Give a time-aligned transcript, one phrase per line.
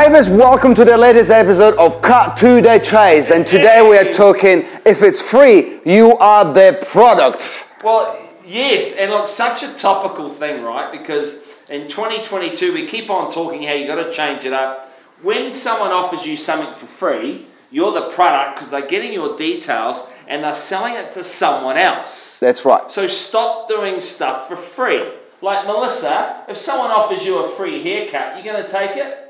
[0.00, 3.32] Savers, welcome to the latest episode of Cut to the Chase.
[3.32, 7.68] And today we are talking if it's free, you are the product.
[7.82, 8.16] Well,
[8.46, 10.92] yes, and look, such a topical thing, right?
[10.92, 14.88] Because in 2022, we keep on talking how you got to change it up.
[15.22, 20.12] When someone offers you something for free, you're the product because they're getting your details
[20.28, 22.38] and they're selling it to someone else.
[22.38, 22.88] That's right.
[22.88, 25.00] So stop doing stuff for free.
[25.42, 29.27] Like Melissa, if someone offers you a free haircut, you're going to take it?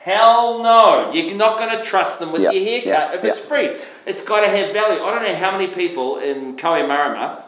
[0.00, 1.12] Hell no.
[1.12, 3.76] You're not going to trust them with Yep, your haircut yep, if it's free.
[4.06, 5.02] It's got to have value.
[5.02, 7.42] I don't know how many people in Kohimarama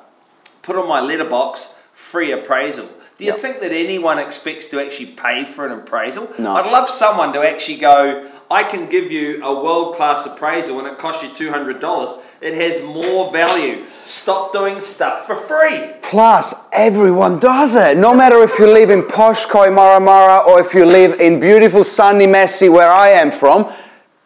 [0.61, 2.87] put on my letterbox free appraisal.
[3.17, 3.41] Do you Yep.
[3.41, 6.31] think that anyone expects to actually pay for an appraisal?
[6.39, 6.55] No.
[6.55, 10.87] I'd love someone to actually go, I can give you a world class appraisal and
[10.87, 12.21] it costs you $200.
[12.43, 13.85] It has more value.
[14.05, 15.93] Stop doing stuff for free.
[16.03, 17.97] Plus, everyone does it.
[17.97, 22.27] No matter if you live in posh Kohimarama or if you live in beautiful sunny
[22.27, 23.73] Massey where I am from,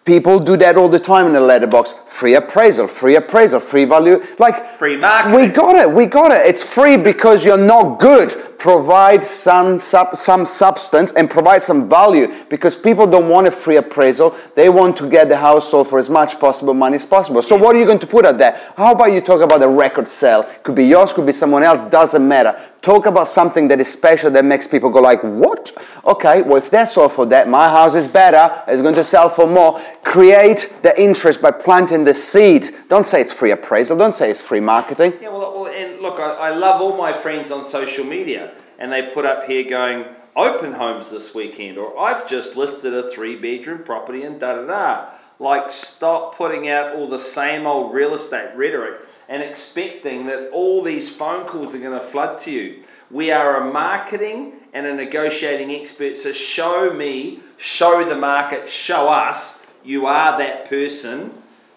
[0.07, 1.93] people do that all the time in the letterbox.
[2.07, 4.23] Free appraisal, free appraisal, free value.
[4.39, 5.35] Like, Free marketing.
[5.39, 6.47] we got it, we got it.
[6.47, 8.31] It's free because you're not good.
[8.59, 13.77] Provide some, sub, some substance and provide some value because people don't want a free
[13.77, 14.34] appraisal.
[14.55, 17.43] They want to get the house sold for as much possible money as possible.
[17.43, 18.59] So, what are you going to put out there?
[18.77, 20.45] How about you talk about a record sale?
[20.62, 22.59] Could be yours, could be someone else, doesn't matter.
[22.87, 25.73] Talk about something that is special that makes people go like, what?
[26.05, 29.28] Okay, well, if that's all for that, my house is better, it's going to sell
[29.28, 29.81] for more.
[30.05, 32.70] Create the interest by planting the seed.
[32.89, 35.15] Don't say it's free appraisal, don't say it's free marketing.
[35.20, 38.93] Yeah, well, well and look, I, I love all my friends on social media, and
[38.93, 40.05] they put up here going,
[40.37, 44.65] open homes this weekend, or I've just listed a three bedroom property and da da
[44.65, 45.09] da.
[45.41, 50.82] Like, stop putting out all the same old real estate rhetoric and expecting that all
[50.82, 52.82] these phone calls are going to flood to you.
[53.10, 59.09] We are a marketing and a negotiating expert, so show me, show the market, show
[59.09, 61.32] us you are that person.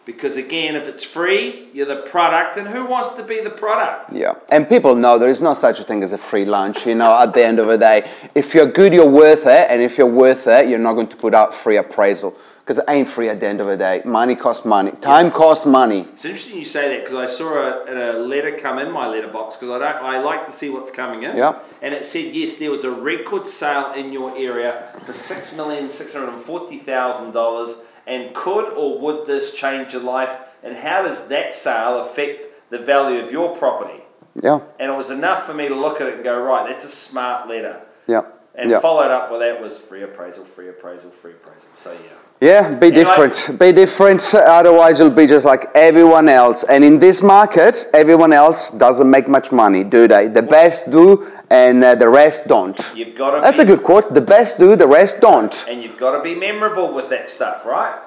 [0.05, 4.11] Because again, if it's free, you're the product, and who wants to be the product?
[4.11, 6.87] Yeah, and people know there is no such a thing as a free lunch.
[6.87, 9.83] You know, at the end of the day, if you're good, you're worth it, and
[9.83, 12.35] if you're worth it, you're not going to put out free appraisal
[12.69, 13.99] because it ain't free at the end of the day.
[14.05, 14.91] Money costs money.
[15.01, 16.01] Time costs money.
[16.01, 17.51] It's interesting you say that because I saw
[17.87, 20.91] a, a letter come in my letterbox because I don't I like to see what's
[20.91, 21.35] coming in.
[21.35, 21.57] Yeah.
[21.81, 25.89] And it said yes, there was a record sale in your area for six million
[25.89, 27.85] six hundred and forty thousand dollars.
[28.05, 30.29] And could or would this change your life?
[30.61, 34.03] And how does that sale affect the value of your property?
[34.43, 36.85] Yeah, And it was enough for me to look at it and go, right, that's
[36.85, 37.81] a smart letter.
[38.07, 38.21] yeah,
[38.59, 41.69] And followed up with that was free appraisal, free appraisal, free appraisal.
[41.75, 41.99] So yeah.
[42.41, 43.59] Yeah, be different.
[43.59, 44.33] Be different.
[44.33, 46.63] Otherwise, you'll be just like everyone else.
[46.63, 50.29] And in this market, everyone else doesn't make much money, do they?
[50.29, 52.79] The best do, and uh, the rest don't.
[52.95, 54.13] You've got to That's be a good quote.
[54.13, 55.53] The best do, the rest don't.
[55.67, 57.99] and you've got to be memorable with that stuff, right?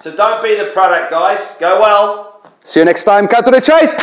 [0.00, 1.56] So don't be the product, guys.
[1.58, 2.48] Go well.
[2.64, 3.26] See you next time.
[3.26, 3.96] Cut to the chase.